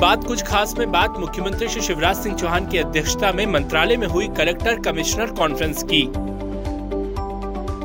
बात 0.00 0.24
कुछ 0.24 0.42
खास 0.42 0.74
में 0.78 0.90
बात, 0.92 1.18
मुख्यमंत्री 1.18 1.68
श्री 1.68 1.80
शिवराज 1.80 2.16
सिंह 2.16 2.36
चौहान 2.36 2.66
की 2.66 2.78
अध्यक्षता 2.78 3.32
में 3.32 3.46
मंत्रालय 3.46 3.96
में 3.96 4.06
हुई 4.06 4.28
कलेक्टर 4.28 4.78
कमिश्नर 4.80 5.26
कॉन्फ्रेंस 5.26 5.82
की। 5.82 6.02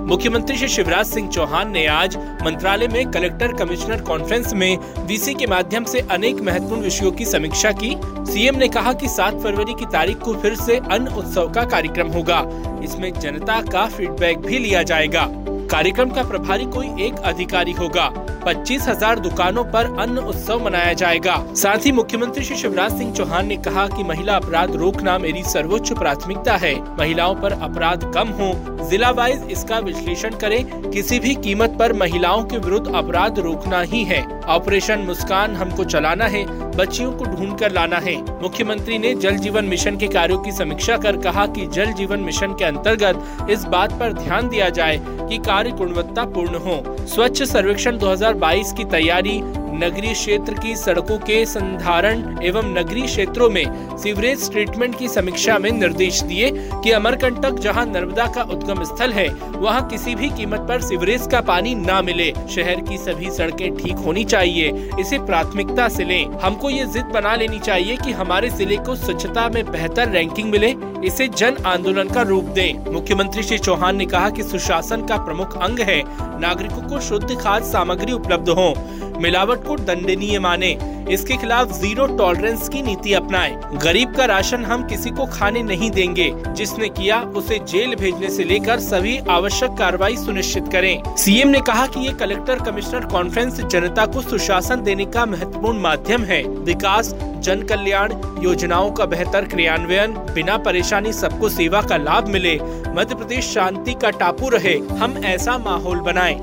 मुख्यमंत्री 0.01 0.57
श्री 0.57 0.67
शिवराज 0.67 1.05
सिंह 1.05 1.27
चौहान 1.29 1.71
ने 1.71 1.85
आज 1.85 2.17
मंत्रालय 2.17 2.87
में 2.87 3.11
कलेक्टर 3.11 3.53
कमिश्नर 3.53 4.01
कॉन्फ्रेंस 4.01 4.53
में 4.53 4.77
वीसी 4.99 5.33
के 5.33 5.47
माध्यम 5.47 5.83
से 5.83 5.99
अनेक 5.99 6.41
महत्वपूर्ण 6.41 6.81
विषयों 6.81 7.11
की 7.11 7.25
समीक्षा 7.25 7.71
की। 7.71 7.95
सीएम 8.31 8.55
ने 8.55 8.67
कहा 8.67 8.93
कि 8.93 9.07
7 9.07 9.33
फरवरी 9.33 9.73
की 9.73 9.85
तारीख 9.85 10.17
को 10.17 10.33
फिर 10.33 10.55
से 10.55 10.77
अन्न 10.91 11.07
उत्सव 11.07 11.51
का 11.51 11.63
कार्यक्रम 11.63 12.07
होगा। 12.07 12.39
इसमें 12.83 13.11
जनता 13.19 13.61
का 13.61 13.85
फीडबैक 13.87 14.37
भी 14.37 14.59
लिया 14.59 14.83
जाएगा। 14.83 15.27
कार्यक्रम 15.71 16.09
का 16.09 16.23
प्रभारी 16.23 16.65
कोई 16.65 16.87
एक 17.05 17.19
अधिकारी 17.23 17.71
होगा। 17.71 18.13
पच्चीस 18.45 18.87
हज़ार 18.87 19.19
दुकानों 19.19 19.63
पर 19.65 19.85
अन्न 19.99 20.17
उत्सव 20.19 20.63
मनाया 20.65 20.93
जाएगा। 20.93 21.35
साथ 21.55 21.85
ही 21.85 21.91
मुख्यमंत्री 21.91 22.43
श्री 22.43 22.55
शिवराज 22.55 22.97
सिंह 22.97 23.13
चौहान 23.13 23.47
ने 23.47 23.55
कहा 23.57 23.87
कि 23.87 24.03
महिला 24.03 24.35
अपराध 24.35 24.75
रोकना 24.75 25.17
मेरी 25.17 25.43
सर्वोच्च 25.43 25.91
प्राथमिकता 25.93 26.55
है। 26.55 26.73
महिलाओं 26.97 27.35
पर 27.35 27.53
अपराध 27.61 28.03
कम 28.13 28.29
हो। 28.31 28.53
जिला 28.89 29.09
वाइज 29.11 29.47
इसका 29.51 29.79
विश्लेषण 29.79 30.35
करें। 30.35 30.91
किसी 30.91 31.19
भी 31.19 31.33
कीमत 31.35 31.75
पर 31.79 31.93
महिलाओं 31.93 32.43
के 32.43 32.57
विरुद्ध 32.57 32.93
अपराध 32.95 33.39
रोकना 33.39 33.81
ही 33.83 34.03
है। 34.03 34.21
ऑपरेशन 34.47 34.99
मुस्कान 34.99 35.55
हमको 35.55 35.83
चलाना 35.83 36.25
है, 36.25 36.45
बच्चियों 36.71 37.11
को 37.11 37.25
ढूंढ 37.25 37.57
कर 37.59 37.71
लाना 37.71 37.97
है। 37.97 38.15
मुख्यमंत्री 38.41 38.97
ने 38.97 39.13
जल 39.15 39.35
जीवन 39.35 39.65
मिशन 39.65 39.97
के 39.97 40.07
कार्यों 40.07 40.39
की 40.39 40.51
समीक्षा 40.51 40.97
कर 40.97 41.17
कहा 41.17 41.45
कि 41.47 41.65
जल 41.65 41.91
जीवन 41.93 42.19
मिशन 42.19 42.53
के 42.53 42.65
अंतर्गत 42.65 43.47
इस 43.49 43.65
बात 43.65 43.91
पर 43.91 44.13
ध्यान 44.13 44.49
दिया 44.49 44.69
जाए 44.69 45.01
कि 45.07 45.37
कार्य 45.37 45.71
गुणवत्ता 45.71 46.25
पूर्ण 46.25 46.55
हो। 46.55 46.97
स्वच्छ 46.99 47.43
सर्वेक्षण 47.43 47.97
2022 47.97 48.73
की 48.73 48.85
तैयारी 48.85 49.41
नगरीय 49.73 50.13
क्षेत्र 50.13 50.53
की 50.53 50.75
सड़कों 50.75 51.17
के 51.17 51.45
संधारण 51.45 52.43
एवं 52.43 52.73
नगरीय 52.73 53.05
क्षेत्रों 53.05 53.49
में 53.49 53.97
सीवरेज 53.97 54.49
ट्रीटमेंट 54.51 54.97
की 54.99 55.07
समीक्षा 55.07 55.57
में 55.59 55.69
निर्देश 55.71 56.21
दिए 56.21 56.49
कि 56.53 56.91
अमरकंटक, 56.91 57.59
जहाँ 57.59 57.85
नर्मदा 57.85 58.25
का 58.27 58.43
उद्गम 58.43 58.83
स्थल 58.83 59.11
है, 59.11 59.27
वहाँ 59.55 59.87
किसी 59.87 60.15
भी 60.15 60.29
कीमत 60.29 60.65
पर 60.69 60.81
सीवरेज 60.81 61.27
का 61.31 61.41
पानी 61.41 61.75
न 61.75 62.01
मिले। 62.05 62.31
शहर 62.49 62.81
की 62.81 62.97
सभी 62.97 63.31
सड़कें 63.31 63.77
ठीक 63.77 63.95
होनी 63.95 64.23
चाहिए। 64.25 64.89
इसे 64.99 65.19
प्राथमिकता 65.19 65.89
से 65.89 66.03
लें। 66.03 66.39
हमको 66.39 66.69
ये 66.69 66.85
जिद 66.85 67.05
बना 67.05 67.35
लेनी 67.35 67.59
चाहिए 67.59 67.95
कि 67.95 68.11
हमारे 68.11 68.49
ज़िले 68.49 68.77
को 68.77 68.95
स्वच्छता 68.95 69.47
में 69.49 69.63
बेहतर 69.71 70.09
रैंकिंग 70.09 70.51
मिले। 70.51 70.75
इसे 71.05 71.27
जन 71.27 71.57
आंदोलन 71.65 72.09
का 72.09 72.21
रूप 72.21 72.43
दें। 72.55 72.93
मुख्यमंत्री 72.93 73.43
श्री 73.43 73.57
चौहान 73.57 73.95
ने 73.95 74.05
कहा 74.05 74.29
कि 74.29 74.43
सुशासन 74.43 75.05
का 75.05 75.17
प्रमुख 75.17 75.57
अंग 75.57 75.79
है। 75.79 76.01
नागरिकों 76.39 76.81
को 76.81 76.99
शुद्ध 76.99 77.39
खाद्य 77.41 77.67
सामग्री 77.67 78.11
उपलब्ध 78.11 78.49
हो। 78.49 78.73
मिलावट 79.21 79.65
को 79.65 79.75
दंडनीय 79.75 80.39
माने। 80.39 80.77
इसके 81.09 81.37
खिलाफ 81.37 81.71
ज़ीरो 81.71 82.05
टॉलरेंस 82.07 82.69
की 82.69 82.81
नीति 82.81 83.13
अपनाएँ। 83.13 83.57
गरीब 83.73 84.15
का 84.15 84.25
राशन 84.25 84.63
हम 84.65 84.87
किसी 84.87 85.09
को 85.09 85.25
खाने 85.25 85.63
नहीं 85.63 85.91
देंगे। 85.91 86.33
जिसने 86.47 86.89
किया, 86.89 87.21
उसे 87.21 87.59
जेल 87.59 87.95
भेजने 87.95 88.29
से 88.29 88.43
लेकर 88.43 88.79
सभी 88.79 89.17
आवश्यक 89.17 89.71
कार्रवाई 89.71 90.17
सुनिश्चित 90.17 90.65
करें। 90.71 91.15
सीएम 91.17 91.47
ने 91.47 91.61
कहा 91.61 91.87
कि 91.87 91.99
ये 91.99 92.13
कलेक्टर 92.13 92.59
कमिश्नर 92.59 93.05
कॉन्फ्रेंस 93.05 93.61
जनता 93.61 94.05
को 94.05 94.21
सुशासन 94.21 94.83
देने 94.83 95.05
का 95.05 95.25
महत्वपूर्ण 95.25 95.79
माध्यम 95.79 96.23
है। 96.23 96.43
विकास 96.43 97.15
जन 97.39 97.61
कल्याण 97.61 98.13
योजनाओं 98.43 98.91
का 98.91 99.05
बेहतर 99.05 99.45
क्रियान्वयन, 99.45 100.11
बिना 100.11 100.57
परेशानी 100.57 101.13
सबको 101.13 101.49
सेवा 101.49 101.81
का 101.81 101.97
लाभ 101.97 102.27
मिले। 102.27 102.59
मध्य 102.89 103.15
प्रदेश 103.15 103.45
शांति 103.45 103.93
का 103.93 104.09
टापू 104.09 104.49
रहे। 104.49 104.73
हम 104.73 105.17
ऐसा 105.17 105.57
माहौल 105.57 105.99
बनाएँ। 105.99 106.39